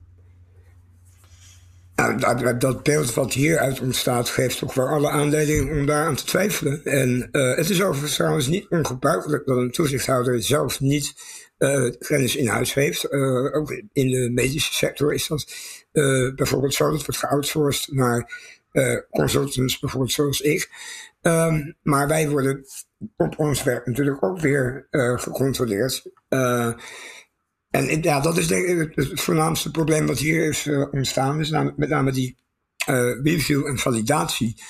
[1.96, 6.24] Nou, dat beeld wat hieruit ontstaat geeft toch wel alle aanleiding om daar aan te
[6.24, 6.84] twijfelen.
[6.84, 11.14] En uh, het is overigens trouwens niet ongebruikelijk dat een toezichthouder zelf niet
[11.58, 13.08] uh, kennis in huis heeft.
[13.12, 15.54] Uh, ook in de medische sector is dat
[15.94, 16.92] uh, bijvoorbeeld zo.
[16.92, 18.32] Dat wordt geoutsourced naar
[19.10, 20.70] consultants, bijvoorbeeld zoals ik.
[21.22, 22.66] Um, maar wij worden
[23.18, 26.04] op ons werk natuurlijk ook weer gecontroleerd.
[27.70, 31.40] en ja, dat is het, voornaamste probleem wat hier is ontstaan.
[31.40, 32.38] Is namelijk, met name die
[33.24, 34.62] review en validatie.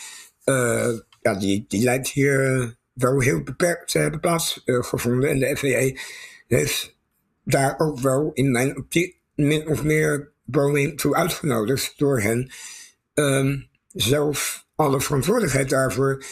[1.21, 5.29] ja, die, die lijkt hier wel heel beperkt te hebben plaatsgevonden.
[5.29, 6.01] en de FAA
[6.47, 6.97] heeft
[7.43, 12.51] daar ook wel in mijn optiek min of meer Boeing toe uitgenodigd door hen
[13.13, 16.23] um, zelf alle verantwoordelijkheid daarvoor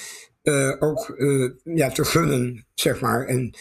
[0.43, 3.25] uh, ook uh, ja, te gunnen, zeg maar.
[3.25, 3.53] En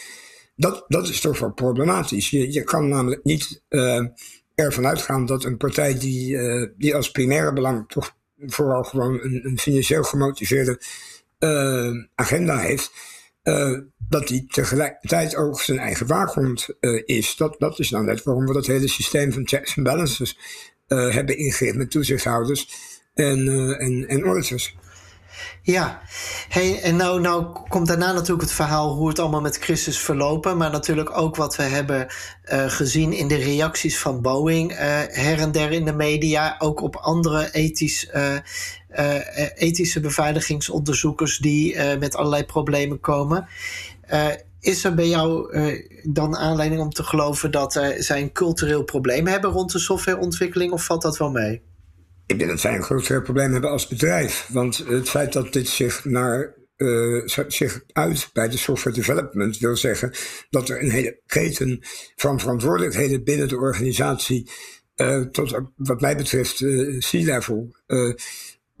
[0.55, 2.29] dat, dat is toch wel problematisch.
[2.29, 4.05] Je, je kan namelijk niet uh,
[4.55, 6.37] ervan uitgaan dat een partij die,
[6.77, 10.81] die als primaire belang toch vooral gewoon een, een financieel gemotiveerde
[12.15, 12.91] agenda heeft,
[14.09, 17.35] dat die tegelijkertijd ook zijn eigen waakhond uh, is.
[17.35, 20.37] Dat, dat is nou net waarom we dat hele systeem van checks and balances
[20.87, 22.69] uh, hebben ingericht met toezichthouders
[23.13, 23.47] en,
[23.79, 24.75] en, en auditors.
[25.61, 26.01] Ja,
[26.49, 30.57] hey, en nou, nou komt daarna natuurlijk het verhaal hoe het allemaal met Christus verlopen.
[30.57, 32.07] Maar natuurlijk ook wat we hebben
[32.67, 34.75] gezien in de reacties van Boeing
[35.11, 36.55] her en der in de media.
[36.59, 38.09] Ook op andere ethisch,
[39.55, 43.47] ethische beveiligingsonderzoekers die met allerlei problemen komen.
[44.59, 45.57] is er bij jou
[46.03, 50.71] dan aanleiding om te geloven dat zij een cultureel probleem hebben rond de softwareontwikkeling?
[50.71, 51.61] Of valt dat wel mee?
[52.25, 54.47] Ik denk dat zij een groot probleem hebben als bedrijf.
[54.51, 56.57] Want het feit dat dit zich naar
[57.47, 60.11] zich uit bij de software development wil zeggen
[60.49, 61.79] dat er een hele keten
[62.15, 64.49] van verantwoordelijkheden binnen de organisatie
[65.31, 66.55] tot wat mij betreft
[67.09, 67.75] C-level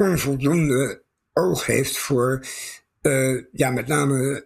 [0.07, 2.45] onvoldoende oog heeft voor
[3.51, 4.43] ja, met name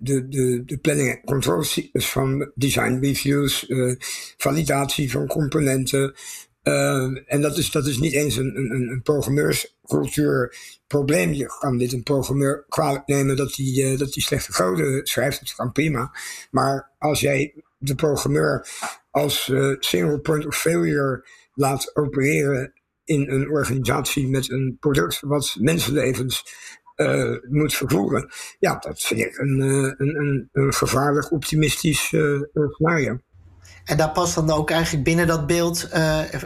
[0.00, 3.72] de, de, de planning en controlecyclus van design reviews,
[4.36, 6.14] validatie van componenten,
[7.26, 11.32] en dat is, dat is niet eens een, een, een programmeurscultuurprobleem.
[11.32, 15.40] Je kan dit een programmeur kwalijk nemen dat hij dat slechte code schrijft.
[15.40, 16.16] Dat kan prima.
[16.50, 18.68] Maar als jij de programmeur
[19.10, 22.72] als single point of failure laat opereren
[23.08, 26.44] in een organisatie met een product wat mensenlevens
[26.96, 28.30] uh, moet vervoeren.
[28.58, 33.18] Ja, dat vind ik een, een, een, een gevaarlijk optimistisch uh, scenario.
[33.84, 35.88] En daar past dan ook eigenlijk binnen dat beeld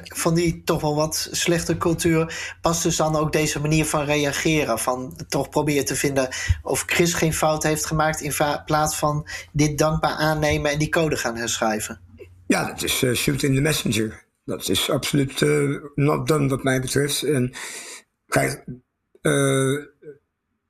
[0.05, 4.79] van die toch wel wat slechte cultuur, past dus dan ook deze manier van reageren.
[4.79, 6.29] Van toch proberen te vinden
[6.63, 8.33] of Chris geen fout heeft gemaakt in
[8.65, 12.01] plaats van dit dankbaar aannemen en die code gaan herschrijven.
[12.47, 14.31] Ja, dat is shoot in the messenger.
[14.45, 17.23] Dat is absoluut uh, not done wat mij betreft.
[17.23, 17.53] En
[18.27, 18.65] kijk,
[19.21, 19.91] het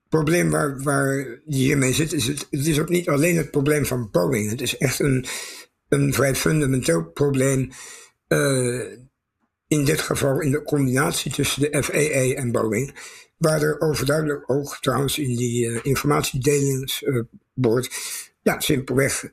[0.08, 3.86] probleem waar, waar je hiermee zit, is het, het is ook niet alleen het probleem
[3.86, 4.50] van Boeing.
[4.50, 5.26] Het is echt een
[5.92, 7.70] een vrij fundamenteel probleem.
[8.28, 8.84] Uh,
[9.66, 12.94] in dit geval in de combinatie tussen de FAA en Boeing.
[13.36, 17.90] Waar er overduidelijk ook trouwens in die uh, informatiedelingsbord.
[18.42, 19.32] Ja, simpelweg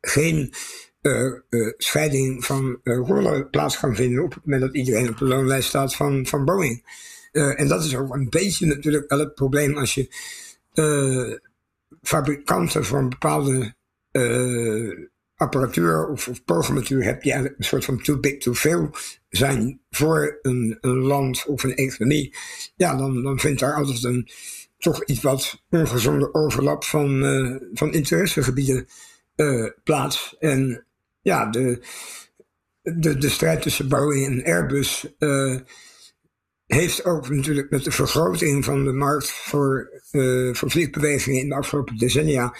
[0.00, 0.54] geen
[1.76, 4.22] scheiding van rollen plaats kan vinden.
[4.22, 6.84] op het moment dat iedereen op de loonlijst staat van, van Boeing.
[7.32, 10.08] en dat is ook een beetje natuurlijk wel het probleem als je
[12.02, 13.74] fabrikanten van bepaalde
[15.36, 18.90] apparatuur of, of programmatuur heb je eigenlijk een soort van too big to fail
[19.28, 22.34] zijn voor een, een land of een economie.
[22.76, 24.28] Ja, dan, dan vindt daar altijd een
[24.78, 27.20] toch iets wat ongezonde overlap van,
[27.72, 28.86] van interessegebieden
[29.84, 30.36] plaats.
[30.38, 30.86] En
[31.24, 31.80] ja, de,
[32.82, 35.56] de, de strijd tussen Boeing en Airbus uh,
[36.66, 39.90] heeft ook natuurlijk met de vergroting van de markt voor,
[40.52, 42.56] voor vliegbewegingen in de afgelopen decennia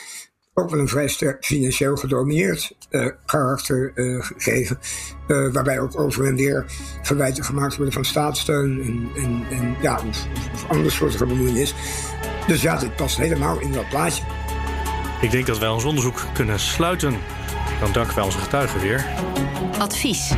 [0.55, 3.93] ook wel een vrij sterk financieel gedomineerd uh, karakter
[4.23, 4.79] gegeven.
[5.27, 6.65] Waarbij ook over en weer
[7.03, 11.75] verwijten gemaakt worden van staatssteun en, en, en ja, of, of andere soorten bemoeienis.
[12.47, 14.25] Dus ja, dit past helemaal in dat plaatje.
[15.21, 17.15] Ik denk dat wij ons onderzoek kunnen sluiten.
[17.81, 19.07] Dan danken wij onze getuigen weer.
[19.79, 20.33] Advies.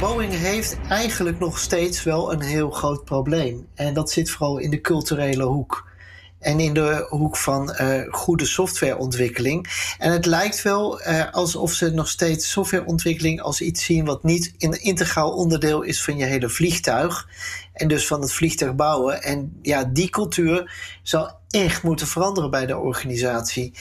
[0.00, 3.66] Boeing heeft eigenlijk nog steeds wel een heel groot probleem.
[3.74, 5.90] En dat zit vooral in de culturele hoek
[6.42, 9.68] en in de hoek van uh, goede softwareontwikkeling.
[9.98, 14.54] En het lijkt wel uh, alsof ze nog steeds softwareontwikkeling als iets zien wat niet
[14.58, 17.28] een integraal onderdeel is van je hele vliegtuig.
[17.82, 19.22] En dus van het vliegtuig bouwen.
[19.22, 23.72] En ja, die cultuur zal echt moeten veranderen bij de organisatie.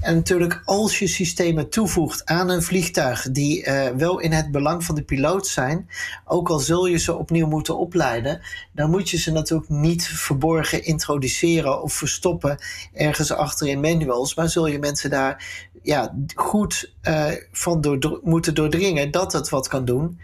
[0.00, 4.84] En natuurlijk, als je systemen toevoegt aan een vliegtuig die uh, wel in het belang
[4.84, 5.88] van de piloot zijn,
[6.24, 8.40] ook al zul je ze opnieuw moeten opleiden,
[8.72, 12.58] dan moet je ze natuurlijk niet verborgen introduceren of verstoppen
[12.92, 18.54] ergens achter in manuals, maar zul je mensen daar ja, goed uh, van door, moeten
[18.54, 20.18] doordringen dat het wat kan doen.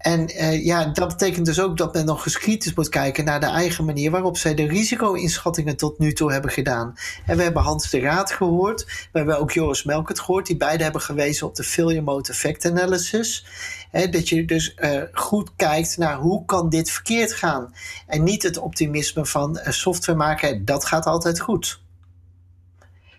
[0.00, 3.46] En uh, ja, dat betekent dus ook dat men nog geschiednis moet kijken naar de
[3.46, 6.94] eigen manier waarop zij de risico-inschattingen tot nu toe hebben gedaan.
[7.26, 10.82] En we hebben Hans de Raad gehoord, we hebben ook Joris Melkert gehoord, die beide
[10.82, 13.46] hebben gewezen op de failure mode effect analysis.
[13.90, 17.74] He, dat je dus uh, goed kijkt naar hoe kan dit verkeerd gaan.
[18.06, 21.80] En niet het optimisme van uh, software maken, dat gaat altijd goed.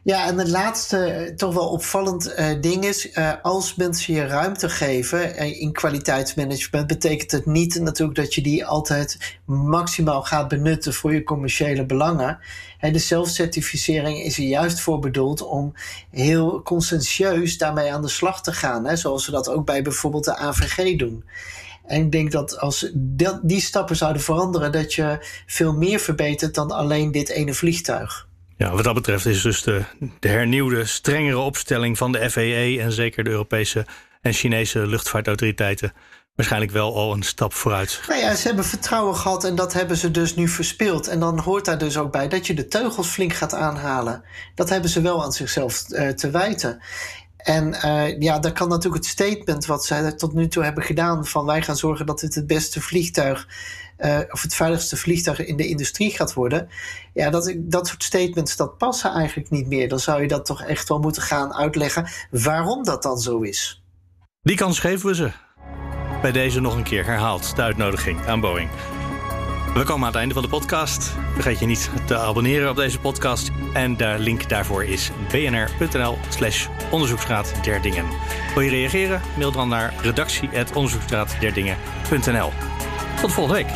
[0.03, 4.25] Ja, en het laatste, eh, toch wel opvallend uh, ding is, uh, als mensen je
[4.25, 10.93] ruimte geven in kwaliteitsmanagement, betekent het niet natuurlijk dat je die altijd maximaal gaat benutten
[10.93, 12.39] voor je commerciële belangen.
[12.79, 15.73] de zelfcertificering is er juist voor bedoeld om
[16.11, 20.23] heel conscientieus daarmee aan de slag te gaan, hè, zoals we dat ook bij bijvoorbeeld
[20.23, 21.23] de AVG doen.
[21.85, 22.91] En ik denk dat als
[23.41, 28.29] die stappen zouden veranderen, dat je veel meer verbetert dan alleen dit ene vliegtuig.
[28.61, 29.83] Ja, wat dat betreft is dus de,
[30.19, 33.85] de hernieuwde, strengere opstelling van de FAA en zeker de Europese
[34.21, 35.93] en Chinese luchtvaartautoriteiten
[36.35, 38.01] waarschijnlijk wel al een stap vooruit.
[38.07, 41.07] Nou ja, ze hebben vertrouwen gehad en dat hebben ze dus nu verspeeld.
[41.07, 44.23] En dan hoort daar dus ook bij dat je de teugels flink gaat aanhalen.
[44.55, 46.81] Dat hebben ze wel aan zichzelf uh, te wijten.
[47.37, 51.25] En uh, ja, daar kan natuurlijk het statement wat zij tot nu toe hebben gedaan:
[51.25, 53.47] van wij gaan zorgen dat dit het beste vliegtuig
[54.01, 56.69] uh, of het veiligste vliegtuig in de industrie gaat worden.
[57.13, 59.89] Ja, dat, dat soort statements dat passen eigenlijk niet meer.
[59.89, 63.83] Dan zou je dat toch echt wel moeten gaan uitleggen waarom dat dan zo is.
[64.41, 65.31] Die kans geven we ze.
[66.21, 68.69] Bij deze nog een keer herhaald de uitnodiging aan Boeing.
[69.73, 71.13] We komen aan het einde van de podcast.
[71.33, 73.49] Vergeet je niet te abonneren op deze podcast.
[73.73, 78.05] En de link daarvoor is bnr.nl slash onderzoeksraad der dingen.
[78.53, 79.21] Wil je reageren?
[79.37, 82.51] Mail dan naar redactie.onderzoeksraadderdingen.nl.
[83.21, 83.71] Tot volgende week.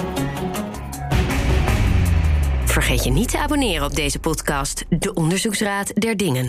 [2.66, 6.44] Vergeet je niet te abonneren op deze podcast, De Onderzoeksraad der Dingen.